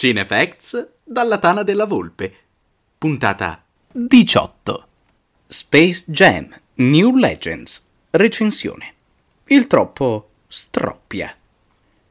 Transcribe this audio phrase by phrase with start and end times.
[0.00, 2.34] Cinefacts dalla Tana della Volpe.
[2.96, 3.62] Puntata
[3.92, 4.86] 18.
[5.46, 7.84] Space Jam New Legends.
[8.08, 8.94] Recensione.
[9.48, 11.36] Il troppo stroppia.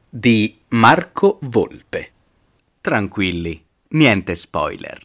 [0.08, 2.12] Di Marco Volpe.
[2.80, 5.00] Tranquilli, niente spoiler.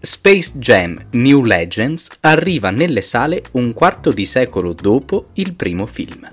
[0.00, 6.26] Space Jam New Legends arriva nelle sale un quarto di secolo dopo il primo film.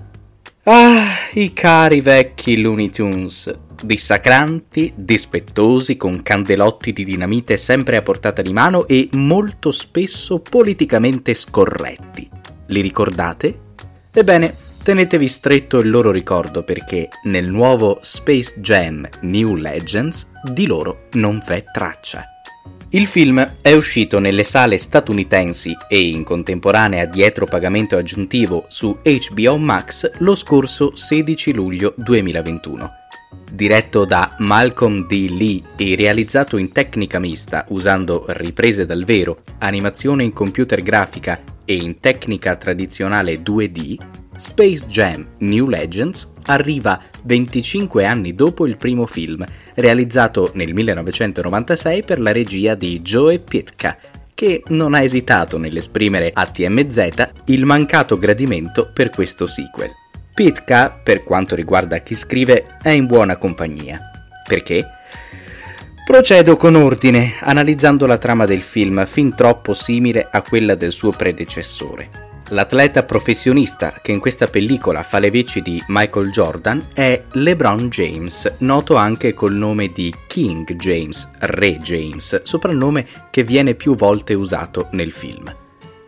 [0.62, 1.04] Ah,
[1.34, 8.52] i cari vecchi Looney Tunes, dissacranti, dispettosi, con candelotti di dinamite sempre a portata di
[8.52, 12.28] mano e molto spesso politicamente scorretti.
[12.66, 13.60] Li ricordate?
[14.12, 21.08] Ebbene, tenetevi stretto il loro ricordo perché nel nuovo Space Jam New Legends di loro
[21.12, 22.24] non v'è traccia.
[22.90, 29.58] Il film è uscito nelle sale statunitensi e in contemporanea dietro pagamento aggiuntivo su HBO
[29.58, 32.97] Max lo scorso 16 luglio 2021.
[33.52, 35.28] Diretto da Malcolm D.
[35.30, 41.74] Lee e realizzato in tecnica mista usando riprese dal vero, animazione in computer grafica e
[41.74, 43.96] in tecnica tradizionale 2D,
[44.38, 52.20] Space Jam New Legends arriva 25 anni dopo il primo film, realizzato nel 1996 per
[52.20, 53.98] la regia di Joe Pitka,
[54.32, 59.90] che non ha esitato nell'esprimere a TMZ il mancato gradimento per questo sequel.
[60.38, 63.98] Pitka, per quanto riguarda chi scrive, è in buona compagnia.
[64.46, 64.86] Perché?
[66.06, 71.10] Procedo con ordine, analizzando la trama del film fin troppo simile a quella del suo
[71.10, 72.08] predecessore.
[72.50, 78.58] L'atleta professionista che in questa pellicola fa le veci di Michael Jordan è LeBron James,
[78.58, 84.86] noto anche col nome di King James, Re James, soprannome che viene più volte usato
[84.92, 85.52] nel film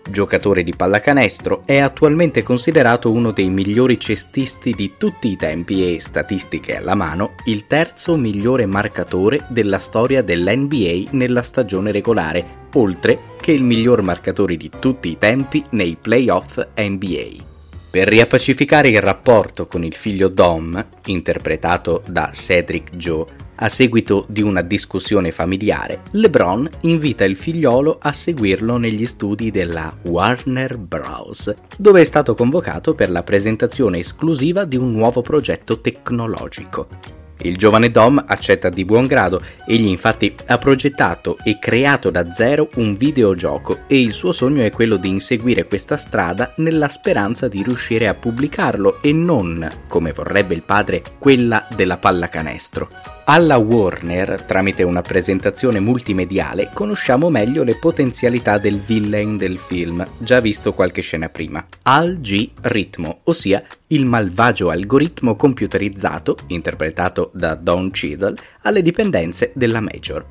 [0.08, 6.00] giocatore di pallacanestro, è attualmente considerato uno dei migliori cestisti di tutti i tempi e,
[6.00, 13.52] statistiche alla mano, il terzo migliore marcatore della storia dell'NBA nella stagione regolare, oltre che
[13.52, 17.49] il miglior marcatore di tutti i tempi nei playoff NBA.
[17.90, 24.42] Per riappacificare il rapporto con il figlio Dom, interpretato da Cedric Joe, a seguito di
[24.42, 32.02] una discussione familiare, LeBron invita il figliolo a seguirlo negli studi della Warner Bros., dove
[32.02, 37.19] è stato convocato per la presentazione esclusiva di un nuovo progetto tecnologico.
[37.42, 42.68] Il giovane Dom accetta di buon grado, egli infatti ha progettato e creato da zero
[42.76, 47.62] un videogioco e il suo sogno è quello di inseguire questa strada nella speranza di
[47.62, 53.19] riuscire a pubblicarlo e non, come vorrebbe il padre, quella della pallacanestro.
[53.32, 60.40] Alla Warner, tramite una presentazione multimediale, conosciamo meglio le potenzialità del villain del film, già
[60.40, 61.64] visto qualche scena prima.
[61.82, 69.78] Al G Ritmo, ossia il malvagio algoritmo computerizzato, interpretato da Don Cheadle, alle dipendenze della
[69.78, 70.26] Major.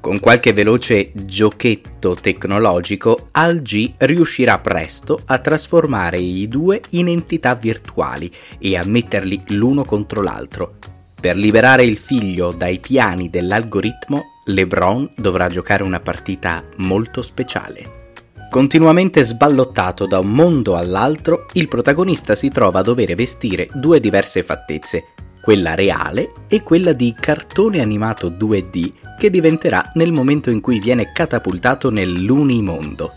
[0.00, 7.54] Con qualche veloce giochetto tecnologico, Al G riuscirà presto a trasformare i due in entità
[7.54, 10.78] virtuali e a metterli l'uno contro l'altro,
[11.22, 18.14] per liberare il figlio dai piani dell'algoritmo, LeBron dovrà giocare una partita molto speciale.
[18.50, 24.42] Continuamente sballottato da un mondo all'altro, il protagonista si trova a dover vestire due diverse
[24.42, 25.10] fattezze,
[25.40, 31.12] quella reale e quella di cartone animato 2D che diventerà nel momento in cui viene
[31.12, 33.12] catapultato nell'unimondo.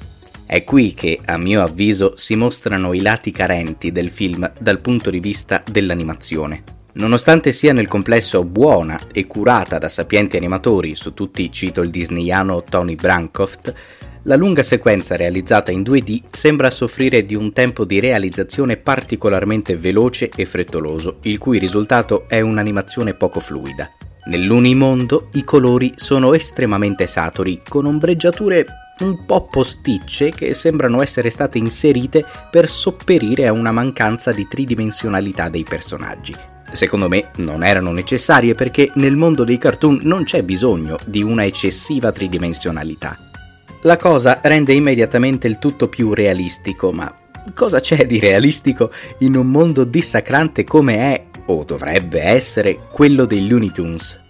[0.45, 5.09] È qui che, a mio avviso, si mostrano i lati carenti del film dal punto
[5.09, 6.75] di vista dell'animazione.
[6.97, 12.63] Nonostante sia nel complesso buona e curata da sapienti animatori, su tutti cito il disneyano
[12.63, 13.73] Tony Brancoft,
[14.23, 20.29] la lunga sequenza realizzata in 2D sembra soffrire di un tempo di realizzazione particolarmente veloce
[20.34, 23.91] e frettoloso, il cui risultato è un'animazione poco fluida.
[24.28, 28.66] Nell'unimondo i colori sono estremamente saturi, con ombreggiature
[29.00, 35.50] un po' posticce che sembrano essere state inserite per sopperire a una mancanza di tridimensionalità
[35.50, 40.97] dei personaggi secondo me non erano necessarie perché nel mondo dei cartoon non c'è bisogno
[41.06, 43.17] di una eccessiva tridimensionalità.
[43.82, 47.14] La cosa rende immediatamente il tutto più realistico, ma
[47.53, 53.47] cosa c'è di realistico in un mondo dissacrante come è, o dovrebbe essere, quello dei
[53.47, 54.23] Looney Tunes?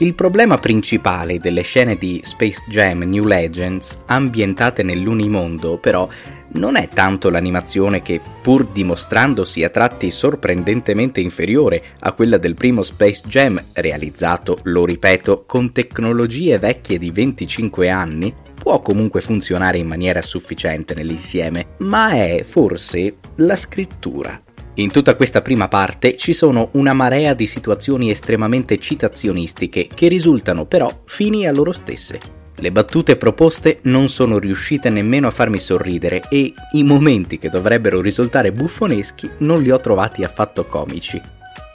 [0.00, 6.08] Il problema principale delle scene di Space Jam New Legends ambientate nell'unimondo, però,
[6.52, 12.82] non è tanto l'animazione che, pur dimostrandosi a tratti sorprendentemente inferiore a quella del primo
[12.82, 19.86] Space Jam, realizzato, lo ripeto, con tecnologie vecchie di 25 anni, può comunque funzionare in
[19.86, 24.40] maniera sufficiente nell'insieme, ma è forse la scrittura.
[24.74, 30.66] In tutta questa prima parte ci sono una marea di situazioni estremamente citazionistiche che risultano
[30.66, 32.37] però fini a loro stesse.
[32.60, 38.00] Le battute proposte non sono riuscite nemmeno a farmi sorridere e i momenti che dovrebbero
[38.00, 41.20] risultare buffoneschi non li ho trovati affatto comici.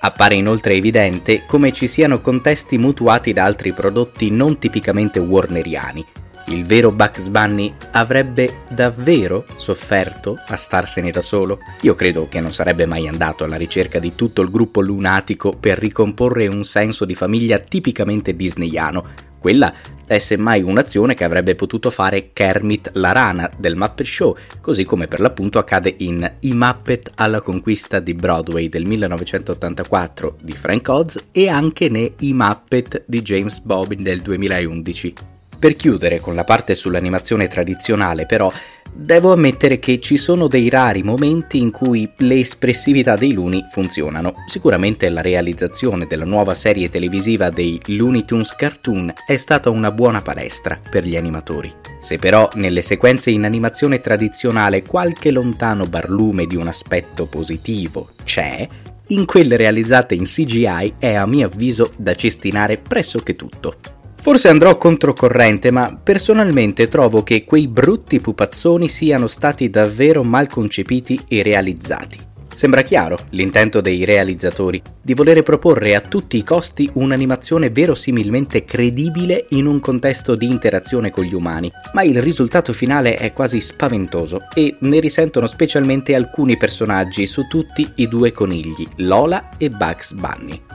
[0.01, 6.05] Appare inoltre evidente come ci siano contesti mutuati da altri prodotti non tipicamente warneriani,
[6.47, 11.59] il vero Bugs Bunny avrebbe davvero sofferto a starsene da solo?
[11.81, 15.77] Io credo che non sarebbe mai andato alla ricerca di tutto il gruppo lunatico per
[15.77, 19.31] ricomporre un senso di famiglia tipicamente disneyano.
[19.43, 19.73] Quella
[20.07, 25.09] è semmai un'azione che avrebbe potuto fare Kermit la rana del Muppet Show, così come
[25.09, 31.25] per l'appunto accade in I Muppet alla conquista di Broadway del 1984 di Frank Oz
[31.33, 35.13] e anche nei I Muppet di James Bobbin del 2011.
[35.59, 38.49] Per chiudere con la parte sull'animazione tradizionale, però,
[38.93, 44.35] devo ammettere che ci sono dei rari momenti in cui le espressività dei Looney funzionano.
[44.45, 50.21] Sicuramente la realizzazione della nuova serie televisiva dei Looney Tunes Cartoon è stata una buona
[50.21, 51.73] palestra per gli animatori.
[51.99, 58.67] Se però nelle sequenze in animazione tradizionale qualche lontano barlume di un aspetto positivo c'è,
[59.07, 63.92] in quelle realizzate in CGI è a mio avviso da cestinare pressoché tutto.
[64.23, 71.19] Forse andrò controcorrente, ma personalmente trovo che quei brutti pupazzoni siano stati davvero mal concepiti
[71.27, 72.17] e realizzati.
[72.55, 79.45] Sembra chiaro l'intento dei realizzatori di volere proporre a tutti i costi un'animazione verosimilmente credibile
[79.49, 84.47] in un contesto di interazione con gli umani, ma il risultato finale è quasi spaventoso
[84.53, 90.72] e ne risentono specialmente alcuni personaggi su tutti i due conigli, Lola e Bugs Bunny.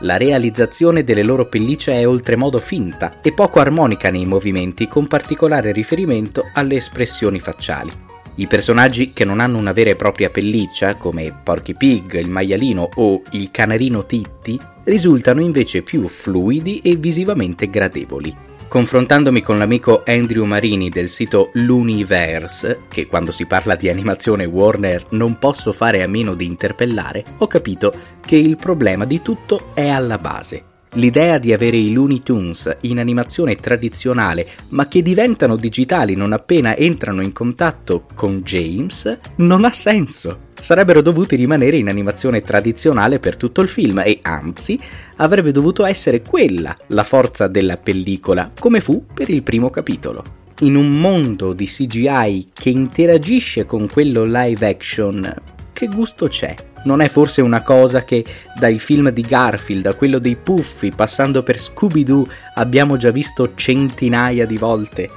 [0.00, 5.72] La realizzazione delle loro pellicce è oltremodo finta e poco armonica nei movimenti, con particolare
[5.72, 7.90] riferimento alle espressioni facciali.
[8.34, 12.90] I personaggi che non hanno una vera e propria pelliccia, come Porky Pig, il maialino
[12.96, 18.45] o il canarino Titti, risultano invece più fluidi e visivamente gradevoli.
[18.68, 25.04] Confrontandomi con l'amico Andrew Marini del sito L'Universe, che quando si parla di animazione Warner
[25.10, 29.88] non posso fare a meno di interpellare, ho capito che il problema di tutto è
[29.88, 30.75] alla base.
[30.96, 36.74] L'idea di avere i Looney Tunes in animazione tradizionale, ma che diventano digitali non appena
[36.74, 43.36] entrano in contatto con James, non ha senso sarebbero dovuti rimanere in animazione tradizionale per
[43.36, 44.80] tutto il film e anzi
[45.16, 50.24] avrebbe dovuto essere quella la forza della pellicola, come fu per il primo capitolo.
[50.60, 55.34] In un mondo di CGI che interagisce con quello live action,
[55.74, 56.54] che gusto c'è?
[56.86, 58.24] Non è forse una cosa che
[58.56, 64.46] dai film di Garfield a quello dei Puffi, passando per Scooby-Doo, abbiamo già visto centinaia
[64.46, 65.10] di volte?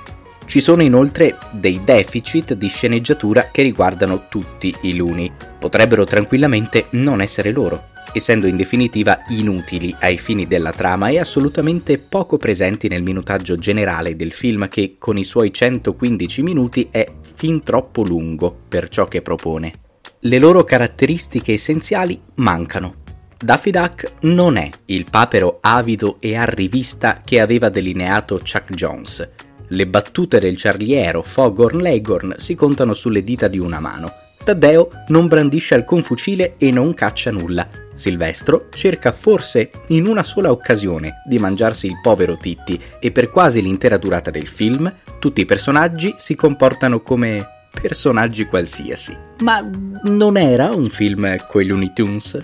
[0.47, 5.31] Ci sono inoltre dei deficit di sceneggiatura che riguardano tutti i luni.
[5.59, 11.99] Potrebbero tranquillamente non essere loro, essendo in definitiva inutili ai fini della trama e assolutamente
[11.99, 17.05] poco presenti nel minutaggio generale del film che con i suoi 115 minuti è
[17.35, 19.73] fin troppo lungo per ciò che propone.
[20.21, 22.95] Le loro caratteristiche essenziali mancano.
[23.37, 29.29] Daffy Duck non è il papero avido e arrivista che aveva delineato Chuck Jones,
[29.71, 34.11] le battute del ciarliero Foghorn Leghorn si contano sulle dita di una mano.
[34.43, 37.67] Taddeo non brandisce alcun fucile e non caccia nulla.
[37.93, 43.61] Silvestro cerca forse in una sola occasione di mangiarsi il povero Titti e per quasi
[43.61, 49.15] l'intera durata del film tutti i personaggi si comportano come personaggi qualsiasi.
[49.39, 49.67] Ma
[50.03, 52.37] non era un film quei Looney Tunes?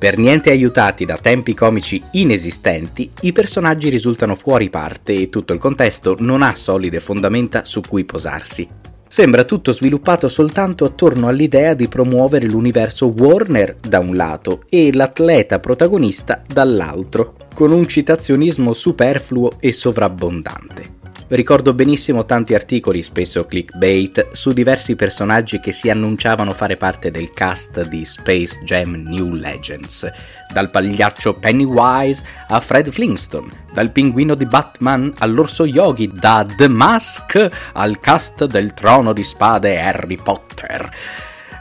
[0.00, 5.58] Per niente aiutati da tempi comici inesistenti, i personaggi risultano fuori parte e tutto il
[5.58, 8.66] contesto non ha solide fondamenta su cui posarsi.
[9.06, 15.58] Sembra tutto sviluppato soltanto attorno all'idea di promuovere l'universo Warner da un lato e l'atleta
[15.58, 20.98] protagonista dall'altro, con un citazionismo superfluo e sovrabbondante.
[21.30, 27.32] Ricordo benissimo tanti articoli, spesso clickbait, su diversi personaggi che si annunciavano fare parte del
[27.32, 30.10] cast di Space Jam New Legends,
[30.52, 37.48] dal pagliaccio Pennywise a Fred Flintstone, dal pinguino di Batman all'orso Yogi, da The Mask
[37.74, 40.90] al cast del trono di spade Harry Potter.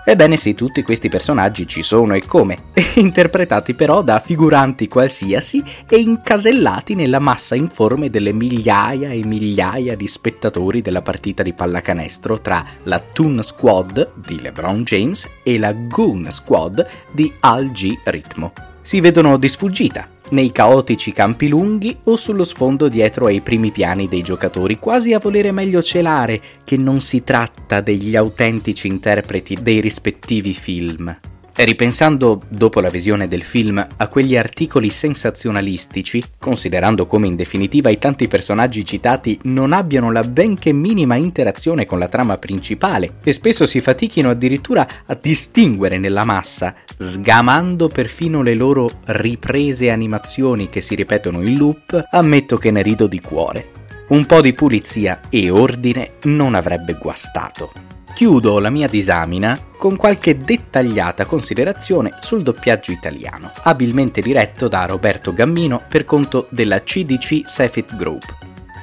[0.10, 2.64] Ebbene sì, tutti questi personaggi ci sono e come,
[2.96, 10.08] interpretati però da figuranti qualsiasi e incasellati nella massa informe delle migliaia e migliaia di
[10.08, 16.32] spettatori della partita di pallacanestro tra la Toon Squad di LeBron James e la Goon
[16.32, 17.96] Squad di Al G.
[18.06, 18.52] Ritmo.
[18.82, 24.08] Si vedono di sfuggita, nei caotici campi lunghi o sullo sfondo dietro ai primi piani
[24.08, 29.82] dei giocatori, quasi a volere meglio celare che non si tratta degli autentici interpreti dei
[29.82, 31.18] rispettivi film.
[31.56, 37.98] Ripensando dopo la visione del film a quegli articoli sensazionalistici, considerando come in definitiva i
[37.98, 43.66] tanti personaggi citati non abbiano la benché minima interazione con la trama principale e spesso
[43.66, 50.96] si fatichino addirittura a distinguere nella massa, sgamando perfino le loro riprese animazioni che si
[50.96, 53.78] ripetono in loop, ammetto che ne rido di cuore.
[54.10, 57.99] Un po' di pulizia e ordine non avrebbe guastato.
[58.20, 65.32] Chiudo la mia disamina con qualche dettagliata considerazione sul doppiaggio italiano, abilmente diretto da Roberto
[65.32, 68.24] Gammino per conto della CDC Sefit Group.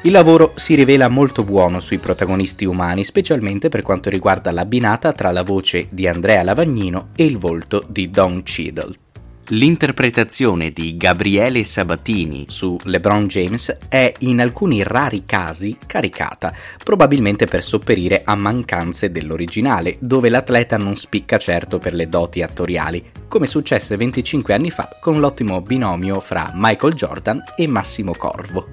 [0.04, 5.30] Il lavoro si rivela molto buono sui protagonisti umani, specialmente per quanto riguarda l'abbinata tra
[5.30, 9.05] la voce di Andrea Lavagnino e il volto di Don Cheadle.
[9.50, 17.62] L'interpretazione di Gabriele Sabatini su LeBron James è in alcuni rari casi caricata, probabilmente per
[17.62, 23.96] sopperire a mancanze dell'originale, dove l'atleta non spicca certo per le doti attoriali, come successe
[23.96, 28.66] 25 anni fa con l'ottimo binomio fra Michael Jordan e Massimo Corvo.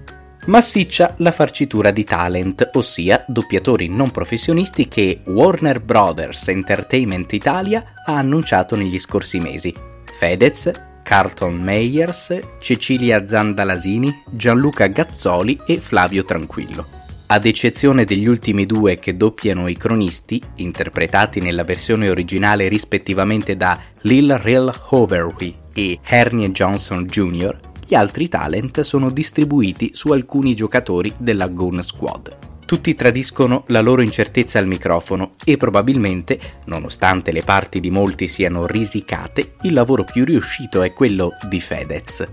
[0.47, 8.17] Massiccia la farcitura di talent, ossia doppiatori non professionisti che Warner Brothers Entertainment Italia ha
[8.17, 10.71] annunciato negli scorsi mesi, Fedez,
[11.03, 16.85] Carlton Meyers, Cecilia Zandalasini, Gianluca Gazzoli e Flavio Tranquillo.
[17.27, 23.79] Ad eccezione degli ultimi due che doppiano i cronisti, interpretati nella versione originale rispettivamente da
[24.01, 31.13] Lil Rel Hoverby e Hernie Johnson Jr., gli altri talent sono distribuiti su alcuni giocatori
[31.17, 32.52] della Goon Squad.
[32.73, 38.65] Tutti tradiscono la loro incertezza al microfono e probabilmente, nonostante le parti di molti siano
[38.65, 42.27] risicate, il lavoro più riuscito è quello di Fedez.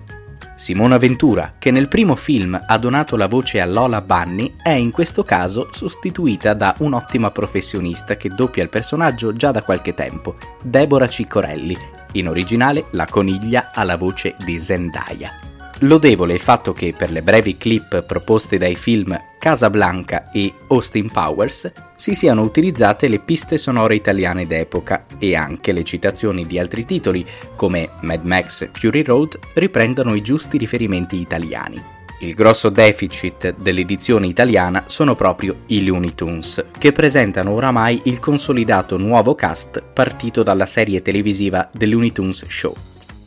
[0.56, 4.92] Simona Ventura, che nel primo film ha donato la voce a Lola Bunny, è in
[4.92, 11.06] questo caso sostituita da un'ottima professionista che doppia il personaggio già da qualche tempo, Deborah
[11.06, 11.76] Ciccorelli.
[12.12, 15.50] In originale la coniglia ha la voce di Zendaya.
[15.82, 21.72] Lodevole il fatto che per le brevi clip proposte dai film Casablanca e Austin Powers
[21.96, 27.25] si siano utilizzate le piste sonore italiane d'epoca e anche le citazioni di altri titoli
[27.56, 31.82] come Mad Max Fury Road riprendono i giusti riferimenti italiani.
[32.20, 38.99] Il grosso deficit dell'edizione italiana sono proprio i Looney Tunes, che presentano oramai il consolidato
[38.99, 42.75] nuovo cast partito dalla serie televisiva The Looney Tunes Show.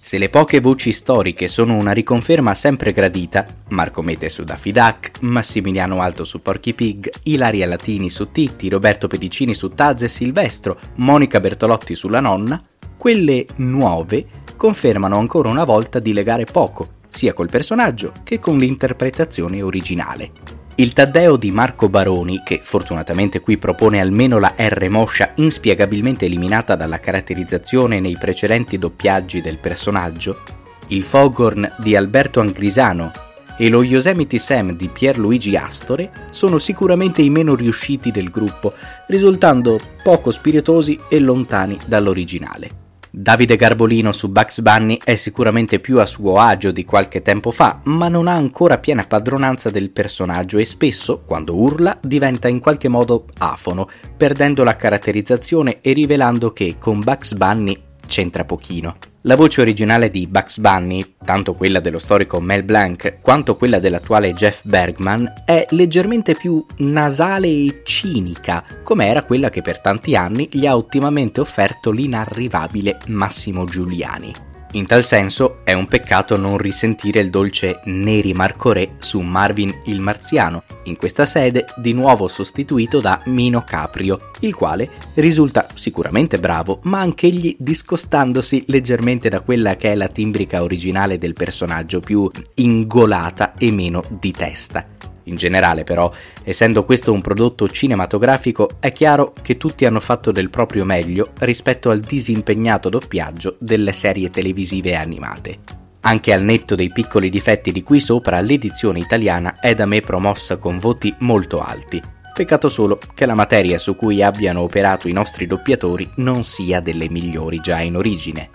[0.05, 5.22] Se le poche voci storiche sono una riconferma sempre gradita, Marco Mete su Daffy Duck,
[5.22, 10.77] Massimiliano Alto su Porky Pig, Ilaria Latini su Titti, Roberto Pedicini su Taz e Silvestro,
[10.95, 12.62] Monica Bertolotti sulla nonna,
[12.98, 14.25] quelle nuove
[14.57, 20.62] confermano ancora una volta di legare poco, sia col personaggio che con l'interpretazione originale.
[20.75, 26.75] Il Taddeo di Marco Baroni, che fortunatamente qui propone almeno la R moscia inspiegabilmente eliminata
[26.75, 30.42] dalla caratterizzazione nei precedenti doppiaggi del personaggio,
[30.88, 33.12] il Foghorn di Alberto Angrisano
[33.56, 38.74] e lo Yosemite Sam di Pierluigi Astore sono sicuramente i meno riusciti del gruppo,
[39.08, 42.83] risultando poco spiritosi e lontani dall'originale.
[43.15, 47.79] Davide Garbolino su Bugs Bunny è sicuramente più a suo agio di qualche tempo fa,
[47.84, 52.88] ma non ha ancora piena padronanza del personaggio e spesso, quando urla, diventa in qualche
[52.88, 59.12] modo afono, perdendo la caratterizzazione e rivelando che con Bugs Bunny c'entra pochino.
[59.25, 64.34] La voce originale di Bugs Bunny, tanto quella dello storico Mel Blanc quanto quella dell'attuale
[64.34, 70.50] Jeff Bergman, è leggermente più nasale e cinica, come era quella che per tanti anni
[70.51, 74.52] gli ha ottimamente offerto l'inarrivabile Massimo Giuliani.
[74.75, 80.00] In tal senso è un peccato non risentire il dolce Neri Marcoré su Marvin il
[80.00, 86.80] Marziano, in questa sede di nuovo sostituito da Mino Caprio, il quale risulta sicuramente bravo,
[86.84, 93.53] ma anch'egli discostandosi leggermente da quella che è la timbrica originale del personaggio, più ingolata
[93.56, 95.12] e meno di testa.
[95.25, 96.12] In generale però,
[96.44, 101.89] essendo questo un prodotto cinematografico, è chiaro che tutti hanno fatto del proprio meglio rispetto
[101.89, 105.60] al disimpegnato doppiaggio delle serie televisive animate.
[106.01, 110.58] Anche al netto dei piccoli difetti di qui sopra, l'edizione italiana è da me promossa
[110.58, 112.01] con voti molto alti.
[112.34, 117.08] Peccato solo che la materia su cui abbiano operato i nostri doppiatori non sia delle
[117.08, 118.50] migliori già in origine.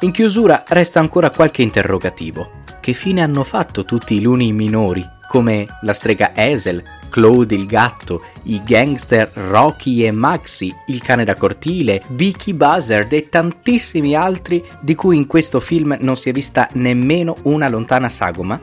[0.00, 2.60] In chiusura resta ancora qualche interrogativo.
[2.80, 8.22] Che fine hanno fatto tutti i luni minori come la strega Hazel, Claude il gatto,
[8.44, 14.94] i gangster Rocky e Maxi, il cane da cortile, Vicky Buzzard e tantissimi altri di
[14.94, 18.58] cui in questo film non si è vista nemmeno una lontana sagoma?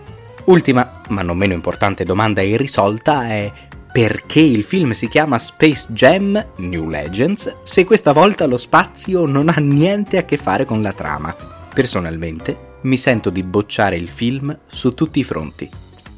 [0.45, 3.51] Ultima, ma non meno importante domanda irrisolta è
[3.91, 9.49] perché il film si chiama Space Jam New Legends se questa volta lo spazio non
[9.49, 11.35] ha niente a che fare con la trama.
[11.73, 15.69] Personalmente mi sento di bocciare il film su tutti i fronti.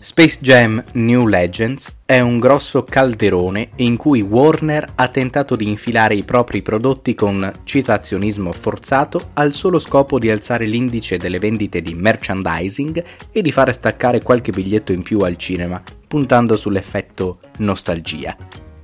[0.04, 6.16] Space Jam New Legends è un grosso calderone in cui Warner ha tentato di infilare
[6.16, 11.94] i propri prodotti con citazionismo forzato al solo scopo di alzare l'indice delle vendite di
[11.94, 18.36] merchandising e di fare staccare qualche biglietto in più al cinema, puntando sull'effetto nostalgia.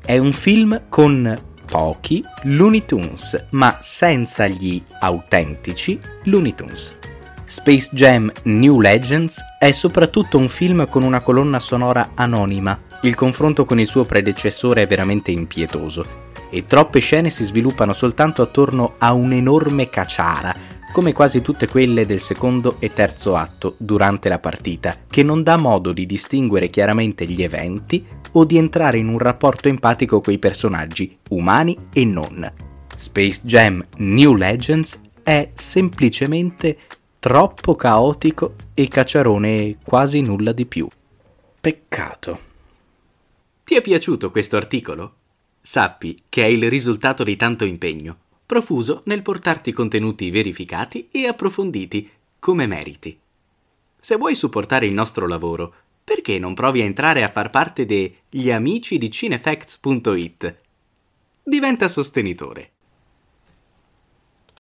[0.05, 6.95] È un film con pochi Looney Tunes, ma senza gli autentici Looney Tunes.
[7.49, 12.77] Space Jam New Legends è soprattutto un film con una colonna sonora anonima.
[13.03, 18.41] Il confronto con il suo predecessore è veramente impietoso e troppe scene si sviluppano soltanto
[18.41, 20.53] attorno a un'enorme caciara,
[20.91, 25.55] come quasi tutte quelle del secondo e terzo atto durante la partita, che non dà
[25.55, 31.17] modo di distinguere chiaramente gli eventi o di entrare in un rapporto empatico coi personaggi,
[31.29, 32.51] umani e non.
[32.93, 36.77] Space Jam New Legends è semplicemente
[37.19, 40.87] troppo caotico e Cacciarone quasi nulla di più.
[41.59, 42.39] Peccato.
[43.63, 45.15] Ti è piaciuto questo articolo?
[45.61, 52.09] Sappi che è il risultato di tanto impegno, profuso nel portarti contenuti verificati e approfonditi,
[52.39, 53.19] come meriti.
[53.99, 58.51] Se vuoi supportare il nostro lavoro, perché non provi a entrare a far parte degli
[58.51, 60.57] amici di cinefacts.it?
[61.43, 62.71] Diventa sostenitore.